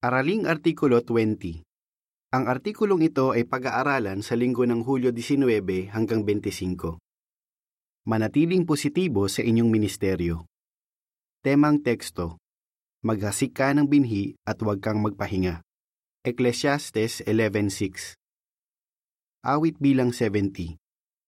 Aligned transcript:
Araling 0.00 0.48
Artikulo 0.48 1.04
20 1.04 1.60
Ang 2.32 2.44
artikulong 2.48 3.04
ito 3.04 3.36
ay 3.36 3.44
pag-aaralan 3.44 4.24
sa 4.24 4.32
linggo 4.32 4.64
ng 4.64 4.80
Hulyo 4.80 5.12
19 5.12 5.92
hanggang 5.92 6.24
25. 6.24 6.96
Manatiling 8.08 8.64
positibo 8.64 9.28
sa 9.28 9.44
inyong 9.44 9.68
ministeryo. 9.68 10.48
Temang 11.44 11.84
teksto 11.84 12.40
Maghasik 13.04 13.52
ka 13.52 13.76
ng 13.76 13.92
binhi 13.92 14.40
at 14.48 14.56
huwag 14.64 14.80
kang 14.80 15.04
magpahinga. 15.04 15.60
Ecclesiastes 16.24 17.20
11.6 17.28 18.16
Awit 19.44 19.76
bilang 19.76 20.16
70 20.16 20.80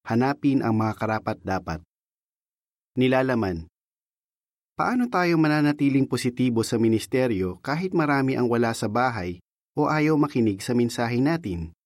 Hanapin 0.09 0.65
ang 0.65 0.81
mga 0.81 0.97
karapat-dapat. 0.97 1.85
Nilalaman 2.97 3.69
Paano 4.73 5.05
tayo 5.05 5.37
mananatiling 5.37 6.09
positibo 6.09 6.65
sa 6.65 6.81
ministeryo 6.81 7.61
kahit 7.61 7.93
marami 7.93 8.41
ang 8.41 8.49
wala 8.49 8.73
sa 8.73 8.89
bahay 8.89 9.37
o 9.77 9.85
ayaw 9.85 10.17
makinig 10.17 10.65
sa 10.65 10.73
mensahe 10.73 11.21
natin? 11.21 11.77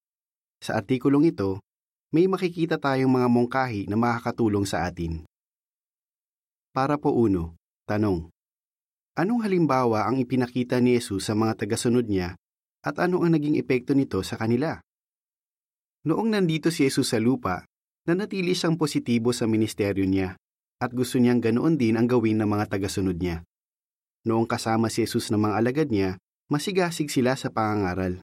Sa 0.63 0.79
artikulong 0.79 1.27
ito, 1.27 1.59
may 2.15 2.31
makikita 2.31 2.79
tayong 2.79 3.11
mga 3.11 3.27
mungkahi 3.27 3.91
na 3.91 3.99
makakatulong 3.99 4.63
sa 4.63 4.87
atin. 4.87 5.27
Para 6.71 6.95
po 6.95 7.11
uno, 7.11 7.59
tanong. 7.91 8.31
Anong 9.19 9.43
halimbawa 9.43 10.07
ang 10.07 10.23
ipinakita 10.23 10.79
ni 10.79 10.95
Jesus 10.95 11.27
sa 11.27 11.35
mga 11.35 11.67
tagasunod 11.67 12.07
niya 12.07 12.39
at 12.87 13.03
ano 13.03 13.19
ang 13.19 13.35
naging 13.35 13.59
epekto 13.59 13.91
nito 13.99 14.23
sa 14.23 14.39
kanila? 14.39 14.79
Noong 16.07 16.31
nandito 16.31 16.71
si 16.71 16.87
Jesus 16.87 17.11
sa 17.11 17.19
lupa, 17.19 17.67
nanatili 18.07 18.55
siyang 18.55 18.79
positibo 18.79 19.35
sa 19.35 19.43
ministeryo 19.43 20.07
niya 20.07 20.39
at 20.77 20.93
gusto 20.93 21.17
niyang 21.17 21.41
ganoon 21.41 21.73
din 21.73 21.97
ang 21.97 22.05
gawin 22.05 22.37
ng 22.41 22.49
mga 22.49 22.77
tagasunod 22.77 23.17
niya. 23.17 23.41
Noong 24.29 24.45
kasama 24.45 24.93
si 24.93 25.05
Jesus 25.05 25.33
ng 25.33 25.41
mga 25.41 25.55
alagad 25.57 25.89
niya, 25.89 26.21
masigasig 26.53 27.09
sila 27.09 27.33
sa 27.33 27.49
pangangaral. 27.49 28.21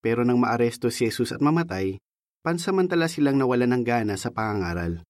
Pero 0.00 0.24
nang 0.24 0.40
maaresto 0.40 0.88
si 0.88 1.04
Jesus 1.08 1.36
at 1.36 1.44
mamatay, 1.44 2.00
pansamantala 2.40 3.10
silang 3.10 3.36
nawalan 3.36 3.76
ng 3.76 3.82
gana 3.84 4.14
sa 4.16 4.32
pangangaral. 4.32 5.04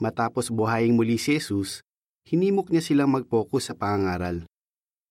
Matapos 0.00 0.48
buhayin 0.48 0.96
muli 0.96 1.20
si 1.20 1.36
Jesus, 1.36 1.84
hinimok 2.24 2.72
niya 2.72 2.80
silang 2.80 3.12
mag-focus 3.12 3.72
sa 3.72 3.74
pangangaral. 3.76 4.48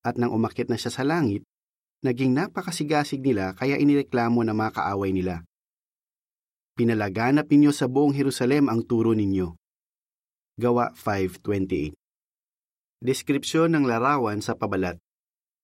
At 0.01 0.17
nang 0.17 0.33
umakit 0.33 0.65
na 0.65 0.81
siya 0.81 0.89
sa 0.89 1.05
langit, 1.05 1.45
naging 2.01 2.33
napakasigasig 2.33 3.21
nila 3.21 3.53
kaya 3.53 3.77
inireklamo 3.77 4.41
na 4.41 4.57
mga 4.57 4.81
kaaway 4.81 5.13
nila. 5.13 5.45
Pinalaganap 6.73 7.45
ninyo 7.45 7.69
sa 7.69 7.85
buong 7.85 8.15
Jerusalem 8.17 8.71
ang 8.71 8.81
turo 8.81 9.13
ninyo 9.13 9.60
Gawa 10.59 10.91
5.28 10.99 11.95
Deskripsyon 12.99 13.71
ng 13.71 13.87
larawan 13.87 14.43
sa 14.43 14.51
pabalat 14.51 14.99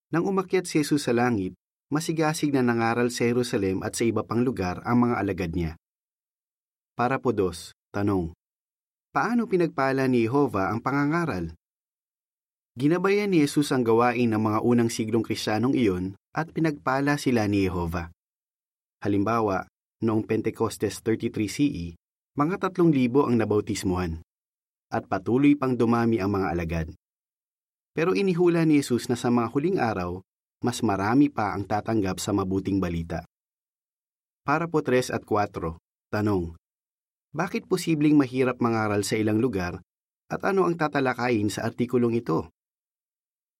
Nang 0.08 0.24
umakyat 0.24 0.64
si 0.64 0.80
Jesus 0.80 1.04
sa 1.04 1.12
langit, 1.12 1.52
masigasig 1.92 2.56
na 2.56 2.64
nangaral 2.64 3.12
sa 3.12 3.28
Jerusalem 3.28 3.84
at 3.84 3.92
sa 3.92 4.08
iba 4.08 4.24
pang 4.24 4.40
lugar 4.40 4.80
ang 4.88 5.04
mga 5.04 5.14
alagad 5.20 5.52
niya. 5.52 5.76
Para 6.96 7.20
po 7.20 7.36
dos, 7.36 7.76
tanong. 7.92 8.32
Paano 9.12 9.44
pinagpala 9.44 10.08
ni 10.08 10.24
Jehova 10.24 10.72
ang 10.72 10.80
pangangaral? 10.80 11.52
Ginabayan 12.72 13.28
ni 13.28 13.44
Jesus 13.44 13.68
ang 13.76 13.84
gawain 13.84 14.32
ng 14.32 14.40
mga 14.40 14.64
unang 14.64 14.88
siglong 14.88 15.20
kristyanong 15.20 15.76
iyon 15.76 16.16
at 16.32 16.48
pinagpala 16.48 17.20
sila 17.20 17.44
ni 17.44 17.68
Jehova. 17.68 18.08
Halimbawa, 19.04 19.68
noong 20.00 20.24
Pentecostes 20.24 21.04
33 21.04 21.44
CE, 21.44 21.86
mga 22.40 22.56
tatlong 22.56 22.88
libo 22.88 23.28
ang 23.28 23.36
nabautismuhan 23.36 24.24
at 24.88 25.04
patuloy 25.04 25.52
pang 25.52 25.76
dumami 25.76 26.16
ang 26.18 26.32
mga 26.32 26.46
alagad. 26.52 26.88
Pero 27.92 28.16
inihula 28.16 28.64
ni 28.64 28.80
Jesus 28.80 29.08
na 29.12 29.16
sa 29.16 29.28
mga 29.28 29.48
huling 29.52 29.78
araw, 29.80 30.24
mas 30.64 30.80
marami 30.80 31.28
pa 31.28 31.52
ang 31.54 31.66
tatanggap 31.68 32.18
sa 32.18 32.32
mabuting 32.32 32.80
balita. 32.80 33.22
Para 34.42 34.64
po 34.64 34.80
3 34.80 35.12
at 35.12 35.22
4, 35.22 35.76
tanong. 36.08 36.56
Bakit 37.36 37.68
posibleng 37.68 38.16
mahirap 38.16 38.58
mangaral 38.64 39.04
sa 39.04 39.20
ilang 39.20 39.36
lugar 39.38 39.84
at 40.32 40.40
ano 40.48 40.64
ang 40.64 40.74
tatalakayin 40.80 41.52
sa 41.52 41.68
artikulong 41.68 42.16
ito? 42.16 42.48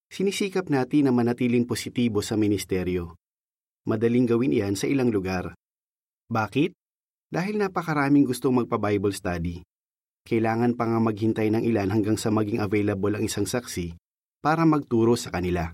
Sinisikap 0.09 0.73
natin 0.73 1.05
na 1.05 1.13
manatiling 1.13 1.69
positibo 1.69 2.25
sa 2.25 2.41
ministeryo. 2.41 3.13
Madaling 3.85 4.25
gawin 4.25 4.57
iyan 4.57 4.73
sa 4.73 4.89
ilang 4.89 5.13
lugar. 5.13 5.53
Bakit? 6.33 6.73
Dahil 7.29 7.61
napakaraming 7.61 8.25
gustong 8.25 8.65
magpa-Bible 8.65 9.13
study 9.13 9.68
kailangan 10.29 10.77
pa 10.77 10.85
nga 10.85 11.01
maghintay 11.01 11.49
ng 11.49 11.65
ilan 11.65 11.89
hanggang 11.89 12.21
sa 12.21 12.29
maging 12.29 12.61
available 12.61 13.17
ang 13.17 13.25
isang 13.25 13.49
saksi 13.49 13.97
para 14.45 14.69
magturo 14.69 15.17
sa 15.17 15.33
kanila. 15.33 15.73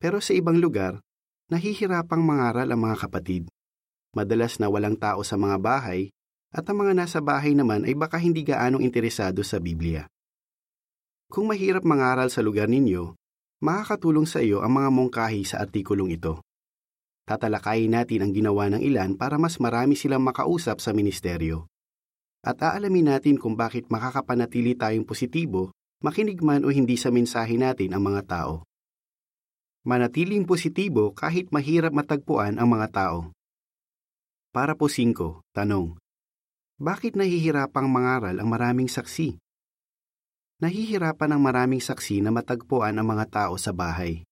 Pero 0.00 0.24
sa 0.24 0.32
ibang 0.32 0.56
lugar, 0.56 1.04
nahihirapang 1.52 2.24
mangaral 2.24 2.64
ang 2.72 2.80
mga 2.88 2.96
kapatid. 3.04 3.44
Madalas 4.16 4.56
na 4.56 4.72
walang 4.72 4.96
tao 4.96 5.20
sa 5.20 5.36
mga 5.36 5.60
bahay 5.60 6.08
at 6.56 6.64
ang 6.64 6.80
mga 6.80 6.96
nasa 6.96 7.20
bahay 7.20 7.52
naman 7.52 7.84
ay 7.84 7.92
baka 7.92 8.16
hindi 8.16 8.40
gaanong 8.48 8.80
interesado 8.80 9.44
sa 9.44 9.60
Biblia. 9.60 10.08
Kung 11.28 11.52
mahirap 11.52 11.84
mangaral 11.84 12.32
sa 12.32 12.40
lugar 12.40 12.72
ninyo, 12.72 13.12
makakatulong 13.60 14.24
sa 14.24 14.40
iyo 14.40 14.64
ang 14.64 14.72
mga 14.72 14.88
mungkahi 14.88 15.44
sa 15.44 15.60
artikulong 15.60 16.16
ito. 16.16 16.40
Tatalakayin 17.28 17.92
natin 17.92 18.24
ang 18.24 18.32
ginawa 18.32 18.72
ng 18.72 18.80
ilan 18.80 19.12
para 19.20 19.36
mas 19.36 19.60
marami 19.60 19.92
silang 19.92 20.24
makausap 20.24 20.80
sa 20.80 20.96
ministeryo 20.96 21.68
at 22.42 22.58
aalamin 22.62 23.10
natin 23.14 23.34
kung 23.34 23.58
bakit 23.58 23.90
makakapanatili 23.90 24.78
tayong 24.78 25.02
positibo, 25.02 25.74
makinig 25.98 26.38
man 26.38 26.62
o 26.62 26.70
hindi 26.70 26.94
sa 26.94 27.10
mensahe 27.10 27.58
natin 27.58 27.90
ang 27.94 28.02
mga 28.06 28.22
tao. 28.26 28.54
Manatiling 29.82 30.46
positibo 30.46 31.10
kahit 31.16 31.50
mahirap 31.50 31.90
matagpuan 31.90 32.60
ang 32.60 32.68
mga 32.70 32.88
tao. 32.92 33.18
Para 34.54 34.78
po 34.78 34.86
5, 34.86 35.42
tanong. 35.54 35.98
Bakit 36.78 37.18
nahihirapang 37.18 37.90
mangaral 37.90 38.38
ang 38.38 38.48
maraming 38.48 38.86
saksi? 38.86 39.34
Nahihirapan 40.62 41.34
ang 41.34 41.42
maraming 41.42 41.82
saksi 41.82 42.22
na 42.22 42.30
matagpuan 42.30 42.94
ang 42.98 43.06
mga 43.06 43.26
tao 43.30 43.54
sa 43.58 43.74
bahay. 43.74 44.22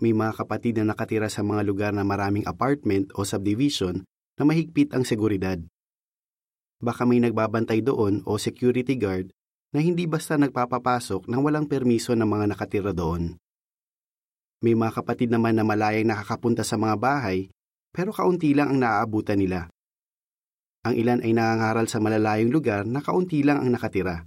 May 0.00 0.12
mga 0.16 0.32
kapatid 0.34 0.80
na 0.80 0.92
nakatira 0.92 1.28
sa 1.28 1.44
mga 1.44 1.62
lugar 1.64 1.92
na 1.92 2.04
maraming 2.04 2.44
apartment 2.48 3.12
o 3.16 3.24
subdivision 3.24 4.04
na 4.36 4.42
mahigpit 4.48 4.92
ang 4.96 5.04
seguridad 5.04 5.60
baka 6.82 7.06
may 7.06 7.22
nagbabantay 7.22 7.78
doon 7.80 8.26
o 8.26 8.34
security 8.36 8.98
guard 8.98 9.30
na 9.70 9.80
hindi 9.80 10.04
basta 10.04 10.34
nagpapapasok 10.34 11.30
nang 11.30 11.46
walang 11.46 11.70
permiso 11.70 12.12
ng 12.12 12.26
mga 12.26 12.44
nakatira 12.52 12.92
doon. 12.92 13.38
May 14.62 14.74
mga 14.74 15.00
kapatid 15.00 15.30
naman 15.30 15.54
na 15.54 15.64
malayang 15.64 16.10
nakakapunta 16.10 16.66
sa 16.66 16.74
mga 16.74 16.98
bahay 16.98 17.48
pero 17.94 18.10
kaunti 18.10 18.50
lang 18.52 18.74
ang 18.74 18.78
naaabutan 18.82 19.38
nila. 19.38 19.70
Ang 20.82 20.98
ilan 20.98 21.22
ay 21.22 21.30
nangangaral 21.30 21.86
sa 21.86 22.02
malalayong 22.02 22.50
lugar 22.50 22.82
na 22.82 22.98
kaunti 22.98 23.46
lang 23.46 23.62
ang 23.62 23.70
nakatira. 23.70 24.26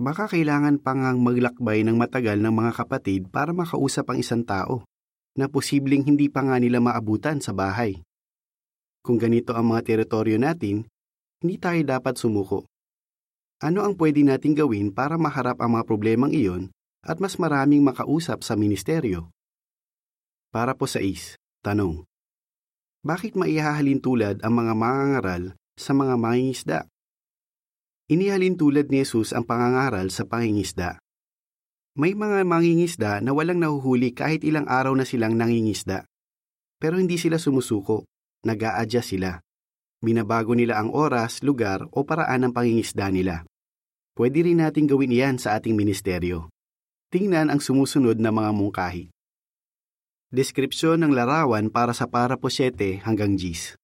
Baka 0.00 0.28
kailangan 0.28 0.80
pa 0.80 0.96
ngang 0.96 1.20
maglakbay 1.20 1.84
ng 1.84 1.96
matagal 1.96 2.40
ng 2.40 2.52
mga 2.52 2.72
kapatid 2.84 3.28
para 3.32 3.52
makausap 3.52 4.08
ang 4.12 4.20
isang 4.20 4.44
tao 4.44 4.84
na 5.36 5.48
posibleng 5.48 6.04
hindi 6.04 6.28
pa 6.28 6.44
nga 6.44 6.56
nila 6.60 6.80
maabutan 6.80 7.40
sa 7.40 7.52
bahay. 7.52 8.00
Kung 9.00 9.16
ganito 9.16 9.56
ang 9.56 9.72
mga 9.72 9.84
teritoryo 9.84 10.36
natin, 10.36 10.88
hindi 11.40 11.56
tayo 11.56 11.80
dapat 11.80 12.20
sumuko. 12.20 12.68
Ano 13.60 13.84
ang 13.84 13.96
pwede 13.96 14.20
nating 14.24 14.56
gawin 14.56 14.92
para 14.92 15.16
maharap 15.16 15.60
ang 15.60 15.76
mga 15.76 15.84
problemang 15.88 16.32
iyon 16.32 16.72
at 17.04 17.16
mas 17.20 17.40
maraming 17.40 17.80
makausap 17.80 18.44
sa 18.44 18.56
ministeryo? 18.56 19.32
Para 20.52 20.76
po 20.76 20.84
sa 20.84 21.00
is, 21.00 21.40
tanong. 21.64 22.04
Bakit 23.00 23.36
maihahalin 23.36 24.00
tulad 24.04 24.44
ang 24.44 24.52
mga 24.60 24.72
mangangaral 24.76 25.42
sa 25.80 25.96
mga 25.96 26.14
mangingisda? 26.20 26.78
Inihalin 28.12 28.60
tulad 28.60 28.92
ni 28.92 29.00
Jesus 29.00 29.32
ang 29.32 29.48
pangangaral 29.48 30.12
sa 30.12 30.28
pangingisda. 30.28 31.00
May 31.96 32.12
mga 32.12 32.44
mangingisda 32.44 33.24
na 33.24 33.32
walang 33.32 33.64
nahuhuli 33.64 34.12
kahit 34.12 34.44
ilang 34.44 34.68
araw 34.68 34.92
na 34.92 35.08
silang 35.08 35.40
nangingisda. 35.40 36.04
Pero 36.76 37.00
hindi 37.00 37.16
sila 37.16 37.40
sumusuko, 37.40 38.04
nag-a-adjust 38.44 39.16
sila. 39.16 39.40
Binabago 40.00 40.56
nila 40.56 40.80
ang 40.80 40.96
oras, 40.96 41.44
lugar 41.44 41.84
o 41.92 42.08
paraan 42.08 42.48
ng 42.48 42.52
pangingisda 42.56 43.12
nila. 43.12 43.44
Pwede 44.16 44.40
rin 44.40 44.64
natin 44.64 44.88
gawin 44.88 45.12
iyan 45.12 45.36
sa 45.36 45.60
ating 45.60 45.76
ministeryo. 45.76 46.48
Tingnan 47.12 47.52
ang 47.52 47.60
sumusunod 47.60 48.16
na 48.16 48.32
mga 48.32 48.50
mungkahi. 48.56 49.12
Deskripsyon 50.32 51.04
ng 51.04 51.12
larawan 51.12 51.68
para 51.68 51.92
sa 51.92 52.08
para 52.08 52.40
po 52.40 52.48
7 52.48 53.04
hanggang 53.04 53.36
10. 53.36 53.76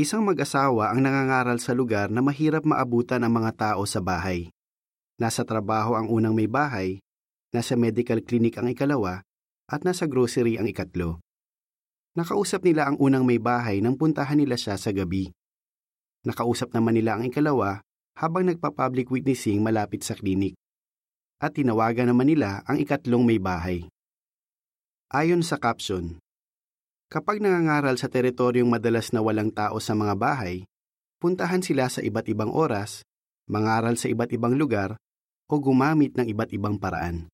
Isang 0.00 0.26
mag-asawa 0.26 0.90
ang 0.90 1.04
nangangaral 1.04 1.62
sa 1.62 1.78
lugar 1.78 2.10
na 2.10 2.24
mahirap 2.24 2.66
maabutan 2.66 3.22
ang 3.22 3.30
mga 3.36 3.52
tao 3.54 3.86
sa 3.86 4.02
bahay. 4.02 4.50
Nasa 5.20 5.44
trabaho 5.46 5.94
ang 5.94 6.08
unang 6.08 6.32
may 6.32 6.48
bahay, 6.48 6.98
nasa 7.52 7.76
medical 7.76 8.18
clinic 8.24 8.56
ang 8.56 8.72
ikalawa, 8.72 9.20
at 9.68 9.84
nasa 9.86 10.08
grocery 10.08 10.56
ang 10.58 10.66
ikatlo. 10.66 11.20
Nakausap 12.20 12.60
nila 12.68 12.92
ang 12.92 13.00
unang 13.00 13.24
may 13.24 13.40
bahay 13.40 13.80
nang 13.80 13.96
puntahan 13.96 14.36
nila 14.36 14.60
siya 14.60 14.76
sa 14.76 14.92
gabi. 14.92 15.32
Nakausap 16.28 16.68
naman 16.76 17.00
nila 17.00 17.16
ang 17.16 17.24
ikalawa 17.24 17.80
habang 18.12 18.44
nagpa-public 18.44 19.08
witnessing 19.08 19.64
malapit 19.64 20.04
sa 20.04 20.12
klinik. 20.12 20.52
At 21.40 21.56
tinawagan 21.56 22.12
naman 22.12 22.28
nila 22.28 22.60
ang 22.68 22.76
ikatlong 22.76 23.24
may 23.24 23.40
bahay. 23.40 23.88
Ayon 25.08 25.40
sa 25.40 25.56
caption, 25.56 26.20
Kapag 27.08 27.40
nangangaral 27.40 27.96
sa 27.96 28.06
teritoryong 28.06 28.68
madalas 28.68 29.10
na 29.16 29.24
walang 29.24 29.48
tao 29.48 29.80
sa 29.80 29.96
mga 29.96 30.14
bahay, 30.14 30.68
puntahan 31.18 31.64
sila 31.64 31.88
sa 31.88 32.04
iba't 32.04 32.28
ibang 32.28 32.52
oras, 32.52 33.02
mangaral 33.48 33.96
sa 33.96 34.12
iba't 34.12 34.30
ibang 34.30 34.54
lugar, 34.54 34.94
o 35.50 35.58
gumamit 35.58 36.14
ng 36.14 36.28
iba't 36.28 36.54
ibang 36.54 36.78
paraan. 36.78 37.26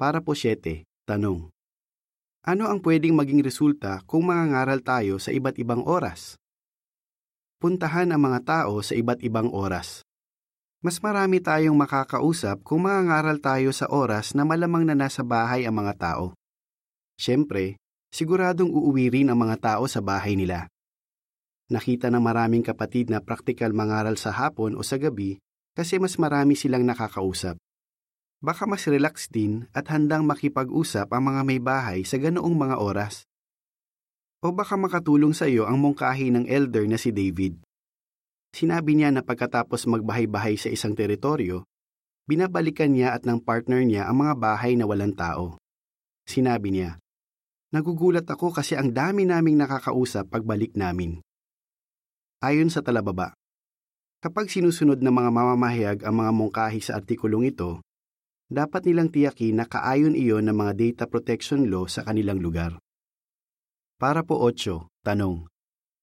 Para 0.00 0.24
po 0.24 0.32
7, 0.32 0.86
tanong. 1.04 1.52
Ano 2.46 2.70
ang 2.70 2.78
pwedeng 2.78 3.18
maging 3.18 3.42
resulta 3.42 4.06
kung 4.06 4.30
mangangaral 4.30 4.78
tayo 4.78 5.18
sa 5.18 5.34
iba't 5.34 5.58
ibang 5.58 5.82
oras? 5.82 6.38
Puntahan 7.58 8.06
ang 8.14 8.22
mga 8.22 8.46
tao 8.46 8.78
sa 8.86 8.94
iba't 8.94 9.18
ibang 9.26 9.50
oras. 9.50 10.06
Mas 10.78 11.02
marami 11.02 11.42
tayong 11.42 11.74
makakausap 11.74 12.62
kung 12.62 12.86
mangangaral 12.86 13.42
tayo 13.42 13.74
sa 13.74 13.90
oras 13.90 14.30
na 14.38 14.46
malamang 14.46 14.86
na 14.86 14.94
nasa 14.94 15.26
bahay 15.26 15.66
ang 15.66 15.74
mga 15.74 15.98
tao. 15.98 16.38
Siyempre, 17.18 17.82
siguradong 18.14 18.70
uuwi 18.70 19.10
rin 19.10 19.26
ang 19.26 19.42
mga 19.42 19.58
tao 19.58 19.90
sa 19.90 19.98
bahay 19.98 20.38
nila. 20.38 20.70
Nakita 21.66 22.14
ng 22.14 22.22
maraming 22.22 22.62
kapatid 22.62 23.10
na 23.10 23.18
praktikal 23.18 23.74
mangaral 23.74 24.14
sa 24.14 24.30
hapon 24.30 24.78
o 24.78 24.86
sa 24.86 25.02
gabi 25.02 25.42
kasi 25.74 25.98
mas 25.98 26.14
marami 26.14 26.54
silang 26.54 26.86
nakakausap. 26.86 27.58
Baka 28.44 28.68
mas 28.68 28.84
relax 28.84 29.32
din 29.32 29.64
at 29.72 29.88
handang 29.88 30.28
makipag-usap 30.28 31.08
ang 31.08 31.32
mga 31.32 31.42
may 31.42 31.60
bahay 31.60 32.04
sa 32.04 32.20
ganoong 32.20 32.52
mga 32.52 32.76
oras. 32.76 33.24
O 34.44 34.52
baka 34.52 34.76
makatulong 34.76 35.32
sa 35.32 35.48
iyo 35.48 35.64
ang 35.64 35.80
mungkahi 35.80 36.28
ng 36.28 36.44
elder 36.44 36.84
na 36.84 37.00
si 37.00 37.08
David. 37.10 37.56
Sinabi 38.52 38.96
niya 38.96 39.08
na 39.08 39.24
pagkatapos 39.24 39.88
magbahay-bahay 39.88 40.60
sa 40.60 40.68
isang 40.68 40.92
teritoryo, 40.92 41.64
binabalikan 42.28 42.92
niya 42.92 43.16
at 43.16 43.24
ng 43.24 43.40
partner 43.40 43.80
niya 43.84 44.04
ang 44.08 44.20
mga 44.20 44.34
bahay 44.36 44.76
na 44.76 44.84
walang 44.84 45.16
tao. 45.16 45.56
Sinabi 46.28 46.76
niya, 46.76 47.00
Nagugulat 47.72 48.28
ako 48.28 48.54
kasi 48.54 48.78
ang 48.78 48.94
dami 48.94 49.26
naming 49.26 49.58
nakakausap 49.58 50.30
pagbalik 50.30 50.76
namin. 50.78 51.18
Ayon 52.40 52.70
sa 52.70 52.84
talababa, 52.84 53.34
kapag 54.22 54.52
sinusunod 54.52 55.00
ng 55.02 55.10
mga 55.12 55.30
mamamahayag 55.32 55.98
ang 56.06 56.14
mga 56.14 56.32
mungkahi 56.32 56.80
sa 56.84 57.00
artikulong 57.00 57.50
ito, 57.50 57.82
dapat 58.46 58.86
nilang 58.86 59.10
tiyakin 59.10 59.58
na 59.58 59.64
kaayon 59.66 60.14
iyon 60.14 60.46
ng 60.46 60.56
mga 60.56 60.72
data 60.74 61.04
protection 61.10 61.66
law 61.66 61.86
sa 61.90 62.06
kanilang 62.06 62.38
lugar. 62.38 62.78
Para 63.96 64.22
po 64.22 64.42
8, 64.42 65.06
tanong. 65.06 65.48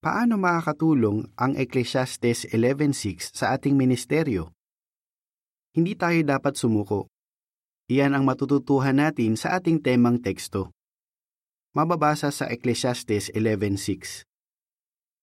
Paano 0.04 0.36
makakatulong 0.36 1.32
ang 1.40 1.56
Ecclesiastes 1.56 2.52
11.6 2.52 3.32
sa 3.32 3.56
ating 3.56 3.80
ministeryo? 3.80 4.52
Hindi 5.72 5.96
tayo 5.96 6.20
dapat 6.28 6.60
sumuko. 6.60 7.08
Iyan 7.88 8.18
ang 8.18 8.28
matututuhan 8.28 9.00
natin 9.00 9.40
sa 9.40 9.56
ating 9.56 9.80
temang 9.80 10.20
teksto 10.20 10.76
mababasa 11.74 12.30
sa 12.30 12.46
Ecclesiastes 12.46 13.34
11.6. 13.34 14.30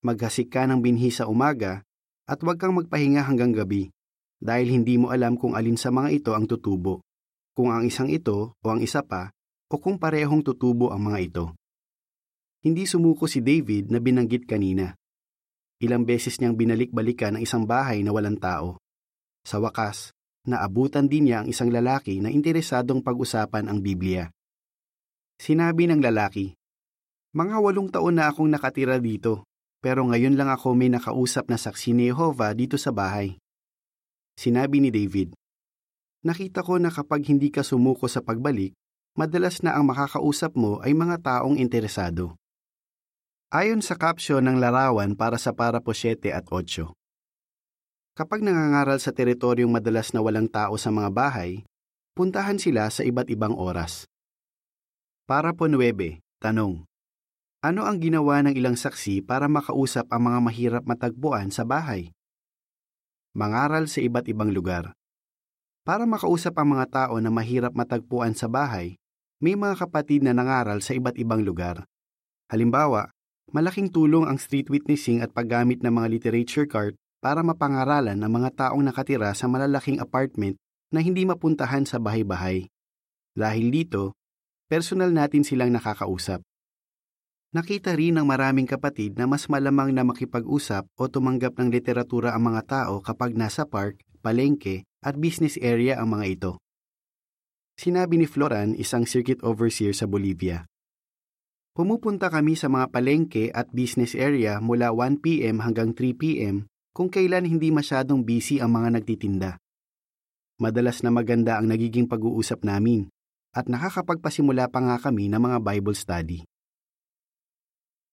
Maghasik 0.03 0.51
ka 0.51 0.67
ng 0.67 0.83
binhi 0.83 1.15
sa 1.15 1.31
umaga 1.31 1.87
at 2.27 2.43
huwag 2.43 2.59
kang 2.59 2.75
magpahinga 2.75 3.23
hanggang 3.23 3.55
gabi 3.55 3.95
dahil 4.43 4.67
hindi 4.67 4.99
mo 4.99 5.15
alam 5.15 5.39
kung 5.39 5.55
alin 5.55 5.79
sa 5.79 5.95
mga 5.95 6.11
ito 6.11 6.31
ang 6.35 6.51
tutubo, 6.51 7.07
kung 7.61 7.77
ang 7.77 7.85
isang 7.85 8.09
ito 8.09 8.57
o 8.57 8.67
ang 8.73 8.81
isa 8.81 9.05
pa 9.05 9.29
o 9.69 9.77
kung 9.77 10.01
parehong 10.01 10.41
tutubo 10.41 10.97
ang 10.97 11.13
mga 11.13 11.19
ito. 11.21 11.45
Hindi 12.65 12.89
sumuko 12.89 13.29
si 13.29 13.45
David 13.45 13.93
na 13.93 14.01
binanggit 14.01 14.49
kanina. 14.49 14.97
Ilang 15.77 16.09
beses 16.09 16.41
niyang 16.41 16.57
binalik-balikan 16.57 17.37
ang 17.37 17.45
isang 17.45 17.69
bahay 17.69 18.01
na 18.01 18.17
walang 18.17 18.41
tao. 18.41 18.81
Sa 19.45 19.61
wakas, 19.61 20.17
naabutan 20.49 21.05
din 21.05 21.29
niya 21.29 21.45
ang 21.45 21.53
isang 21.53 21.69
lalaki 21.69 22.25
na 22.25 22.33
interesadong 22.33 23.05
pag-usapan 23.05 23.69
ang 23.69 23.85
Biblia. 23.85 24.33
Sinabi 25.37 25.85
ng 25.85 26.01
lalaki, 26.01 26.57
Mga 27.37 27.61
walong 27.61 27.93
taon 27.93 28.17
na 28.17 28.33
akong 28.33 28.49
nakatira 28.49 28.97
dito, 28.97 29.45
pero 29.85 30.01
ngayon 30.09 30.33
lang 30.33 30.49
ako 30.49 30.73
may 30.73 30.89
nakausap 30.89 31.53
na 31.53 31.61
saksi 31.61 31.93
ni 31.93 32.09
Jehovah 32.09 32.57
dito 32.57 32.81
sa 32.81 32.89
bahay. 32.89 33.37
Sinabi 34.41 34.81
ni 34.81 34.89
David, 34.89 35.37
Nakita 36.21 36.61
ko 36.61 36.77
na 36.77 36.93
kapag 36.93 37.25
hindi 37.33 37.49
ka 37.49 37.65
sumuko 37.65 38.05
sa 38.05 38.21
pagbalik, 38.21 38.77
madalas 39.17 39.65
na 39.65 39.73
ang 39.73 39.89
makakausap 39.89 40.53
mo 40.53 40.77
ay 40.85 40.93
mga 40.93 41.17
taong 41.25 41.57
interesado. 41.57 42.37
Ayon 43.49 43.81
sa 43.81 43.97
caption 43.97 44.45
ng 44.45 44.61
larawan 44.61 45.17
para 45.17 45.41
sa 45.41 45.57
parapo 45.57 45.97
7 45.97 46.29
at 46.29 46.45
8. 46.45 46.93
Kapag 48.21 48.45
nangangaral 48.45 49.01
sa 49.01 49.17
teritoryong 49.17 49.73
madalas 49.73 50.13
na 50.13 50.21
walang 50.21 50.45
tao 50.45 50.77
sa 50.77 50.93
mga 50.93 51.09
bahay, 51.09 51.65
puntahan 52.13 52.61
sila 52.61 52.93
sa 52.93 53.01
iba't 53.01 53.33
ibang 53.33 53.57
oras. 53.57 54.05
Para 55.25 55.57
po 55.57 55.73
9, 55.73 56.21
tanong. 56.37 56.85
Ano 57.65 57.89
ang 57.89 57.97
ginawa 57.97 58.45
ng 58.45 58.53
ilang 58.61 58.77
saksi 58.77 59.25
para 59.25 59.49
makausap 59.49 60.05
ang 60.13 60.29
mga 60.29 60.39
mahirap 60.45 60.83
matagpuan 60.85 61.49
sa 61.49 61.65
bahay? 61.65 62.13
Mangaral 63.33 63.89
sa 63.89 64.05
iba't 64.05 64.29
ibang 64.29 64.53
lugar. 64.53 64.93
Para 65.91 66.07
makausap 66.07 66.55
ang 66.55 66.79
mga 66.79 66.87
tao 66.87 67.19
na 67.19 67.35
mahirap 67.35 67.75
matagpuan 67.75 68.31
sa 68.31 68.47
bahay, 68.47 68.95
may 69.43 69.59
mga 69.59 69.75
kapatid 69.75 70.23
na 70.23 70.31
nangaral 70.31 70.79
sa 70.87 70.95
iba't 70.95 71.19
ibang 71.19 71.43
lugar. 71.43 71.83
Halimbawa, 72.47 73.11
malaking 73.51 73.91
tulong 73.91 74.23
ang 74.23 74.39
street 74.39 74.71
witnessing 74.71 75.19
at 75.19 75.35
paggamit 75.35 75.83
ng 75.83 75.91
mga 75.91 76.07
literature 76.15 76.71
cart 76.71 76.95
para 77.19 77.43
mapangaralan 77.43 78.23
ang 78.23 78.31
mga 78.31 78.55
taong 78.55 78.87
nakatira 78.87 79.35
sa 79.35 79.51
malalaking 79.51 79.99
apartment 79.99 80.55
na 80.95 81.03
hindi 81.03 81.27
mapuntahan 81.27 81.83
sa 81.83 81.99
bahay-bahay. 81.99 82.71
Dahil 83.35 83.75
dito, 83.75 84.15
personal 84.71 85.11
natin 85.11 85.43
silang 85.43 85.75
nakakausap. 85.75 86.39
Nakita 87.51 87.99
rin 87.99 88.15
ng 88.15 88.31
maraming 88.31 88.71
kapatid 88.71 89.19
na 89.19 89.27
mas 89.27 89.51
malamang 89.51 89.91
na 89.91 90.07
makipag-usap 90.07 90.87
o 90.95 91.11
tumanggap 91.11 91.59
ng 91.59 91.67
literatura 91.67 92.31
ang 92.31 92.47
mga 92.47 92.63
tao 92.63 93.03
kapag 93.03 93.35
nasa 93.35 93.67
park, 93.67 93.99
palengke 94.21 94.85
at 95.01 95.17
business 95.17 95.57
area 95.59 95.97
ang 95.97 96.13
mga 96.15 96.27
ito. 96.29 96.53
Sinabi 97.81 98.21
ni 98.21 98.29
Floran, 98.29 98.77
isang 98.77 99.09
circuit 99.09 99.41
overseer 99.41 99.97
sa 99.97 100.05
Bolivia. 100.05 100.69
Pumupunta 101.73 102.29
kami 102.29 102.53
sa 102.53 102.69
mga 102.69 102.93
palengke 102.93 103.49
at 103.57 103.73
business 103.73 104.13
area 104.13 104.61
mula 104.61 104.93
1pm 104.93 105.65
hanggang 105.65 105.97
3pm 105.97 106.69
kung 106.93 107.09
kailan 107.09 107.49
hindi 107.49 107.73
masyadong 107.73 108.21
busy 108.21 108.61
ang 108.61 108.77
mga 108.77 109.01
nagtitinda. 109.01 109.57
Madalas 110.61 111.01
na 111.01 111.09
maganda 111.09 111.57
ang 111.57 111.73
nagiging 111.73 112.05
pag-uusap 112.05 112.69
namin 112.69 113.09
at 113.57 113.65
nakakapagpasimula 113.65 114.69
pa 114.69 114.85
nga 114.85 114.97
kami 115.01 115.33
ng 115.33 115.41
mga 115.41 115.59
Bible 115.65 115.97
study. 115.97 116.45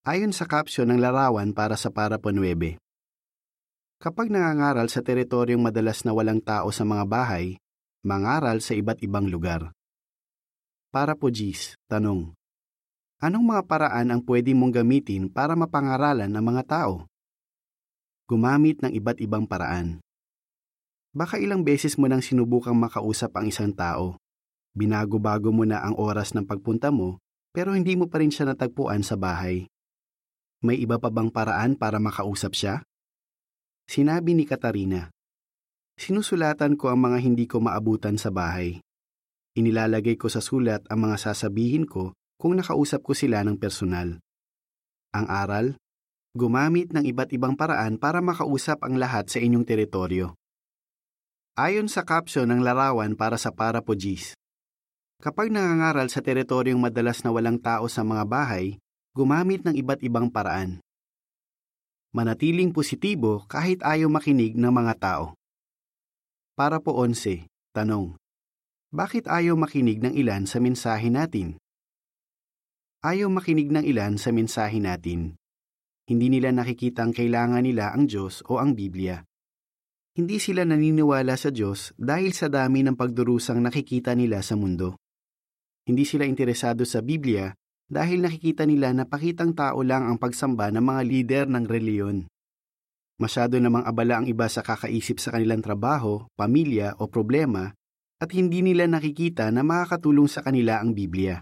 Ayon 0.07 0.31
sa 0.31 0.47
caption 0.47 0.87
ng 0.87 1.03
larawan 1.03 1.51
para 1.51 1.75
sa 1.75 1.91
Parapo 1.91 2.31
9, 2.31 2.79
Kapag 3.97 4.29
nangangaral 4.29 4.87
sa 4.93 5.01
teritoryong 5.01 5.59
madalas 5.59 6.05
na 6.05 6.13
walang 6.13 6.37
tao 6.37 6.69
sa 6.69 6.85
mga 6.85 7.03
bahay, 7.09 7.57
mangaral 8.05 8.61
sa 8.61 8.77
iba't 8.77 9.01
ibang 9.01 9.25
lugar. 9.25 9.73
Para 10.93 11.17
po 11.17 11.33
Gis, 11.33 11.73
tanong. 11.89 12.31
Anong 13.17 13.45
mga 13.49 13.63
paraan 13.65 14.13
ang 14.13 14.21
pwede 14.21 14.53
mong 14.53 14.77
gamitin 14.81 15.25
para 15.27 15.57
mapangaralan 15.57 16.29
ng 16.29 16.43
mga 16.45 16.63
tao? 16.69 17.09
Gumamit 18.29 18.77
ng 18.85 18.93
iba't 18.93 19.17
ibang 19.19 19.49
paraan. 19.49 19.97
Baka 21.17 21.41
ilang 21.41 21.65
beses 21.65 21.97
mo 21.97 22.05
nang 22.05 22.21
sinubukang 22.21 22.77
makausap 22.77 23.33
ang 23.33 23.49
isang 23.49 23.73
tao, 23.73 24.21
Binago-bago 24.77 25.49
mo 25.49 25.65
na 25.65 25.81
ang 25.81 25.97
oras 25.97 26.37
ng 26.37 26.45
pagpunta 26.45 26.93
mo 26.93 27.17
pero 27.49 27.73
hindi 27.73 27.97
mo 27.97 28.05
pa 28.05 28.21
rin 28.21 28.29
siya 28.29 28.53
natagpuan 28.53 29.01
sa 29.01 29.17
bahay. 29.17 29.65
May 30.61 30.77
iba 30.77 31.01
pa 31.01 31.09
bang 31.09 31.33
paraan 31.33 31.73
para 31.73 31.97
makausap 31.97 32.53
siya? 32.53 32.85
Sinabi 33.88 34.36
ni 34.36 34.44
Katarina. 34.44 35.08
Sinusulatan 35.96 36.75
ko 36.75 36.91
ang 36.91 37.00
mga 37.08 37.17
hindi 37.24 37.48
ko 37.48 37.63
maabutan 37.63 38.20
sa 38.20 38.29
bahay. 38.29 38.84
Inilalagay 39.56 40.20
ko 40.20 40.27
sa 40.27 40.44
sulat 40.44 40.84
ang 40.91 41.08
mga 41.08 41.17
sasabihin 41.17 41.88
ko 41.88 42.12
kung 42.36 42.60
nakausap 42.60 43.01
ko 43.01 43.15
sila 43.15 43.41
ng 43.48 43.56
personal. 43.56 44.20
Ang 45.15 45.25
aral, 45.32 45.67
gumamit 46.36 46.91
ng 46.91 47.01
iba't 47.01 47.32
ibang 47.34 47.56
paraan 47.56 47.98
para 47.98 48.20
makausap 48.20 48.84
ang 48.84 49.00
lahat 49.00 49.32
sa 49.32 49.39
inyong 49.41 49.65
teritoryo. 49.65 50.38
Ayon 51.58 51.89
sa 51.89 52.06
caption 52.06 52.46
ng 52.46 52.62
larawan 52.62 53.17
para 53.17 53.39
sa 53.39 53.50
Parapogis, 53.50 54.38
Kapag 55.17 55.50
nangangaral 55.50 56.13
sa 56.13 56.22
teritoryong 56.22 56.77
madalas 56.77 57.25
na 57.25 57.34
walang 57.34 57.58
tao 57.58 57.89
sa 57.89 58.06
mga 58.06 58.22
bahay, 58.29 58.77
gumamit 59.17 59.65
ng 59.65 59.74
iba't 59.74 60.06
ibang 60.06 60.29
paraan. 60.29 60.77
Manatiling 62.17 62.74
positibo 62.74 63.45
kahit 63.45 63.86
ayaw 63.86 64.09
makinig 64.09 64.57
ng 64.57 64.74
mga 64.74 64.97
tao. 64.97 65.38
Para 66.57 66.81
po 66.81 66.97
11, 66.97 67.45
tanong. 67.77 68.17
Bakit 68.89 69.29
ayaw 69.29 69.53
makinig 69.53 70.01
ng 70.01 70.17
ilan 70.17 70.50
sa 70.50 70.57
mensahe 70.57 71.13
natin? 71.13 71.62
Ayaw 73.05 73.29
makinig 73.29 73.69
ng 73.69 73.86
ilan 73.86 74.17
sa 74.17 74.33
mensahe 74.33 74.81
natin. 74.81 75.38
Hindi 76.09 76.33
nila 76.33 76.50
nakikita 76.50 77.05
ang 77.05 77.13
kailangan 77.13 77.62
nila 77.62 77.93
ang 77.93 78.09
Diyos 78.09 78.41
o 78.50 78.57
ang 78.57 78.74
Biblia. 78.74 79.21
Hindi 80.17 80.41
sila 80.41 80.65
naniniwala 80.65 81.38
sa 81.38 81.53
Diyos 81.53 81.93
dahil 82.01 82.33
sa 82.33 82.50
dami 82.50 82.81
ng 82.81 82.97
pagdurusang 82.97 83.62
nakikita 83.62 84.17
nila 84.17 84.41
sa 84.41 84.57
mundo. 84.57 84.97
Hindi 85.86 86.01
sila 86.01 86.25
interesado 86.25 86.81
sa 86.81 87.05
Biblia 87.05 87.53
dahil 87.88 88.24
nakikita 88.24 88.67
nila 88.67 88.91
na 88.91 89.08
pakitang 89.08 89.56
tao 89.56 89.79
lang 89.84 90.03
ang 90.08 90.20
pagsamba 90.20 90.72
ng 90.75 90.84
mga 90.84 91.01
lider 91.08 91.46
ng 91.48 91.65
reliyon. 91.67 92.17
Masyado 93.17 93.58
namang 93.58 93.88
abala 93.88 94.22
ang 94.22 94.27
iba 94.29 94.46
sa 94.46 94.62
kakaisip 94.62 95.17
sa 95.17 95.34
kanilang 95.34 95.65
trabaho, 95.65 96.29
pamilya 96.38 96.94
o 97.01 97.10
problema 97.10 97.74
at 98.22 98.29
hindi 98.34 98.62
nila 98.62 98.86
nakikita 98.86 99.50
na 99.50 99.65
makakatulong 99.65 100.29
sa 100.29 100.46
kanila 100.46 100.77
ang 100.77 100.94
Biblia. 100.94 101.41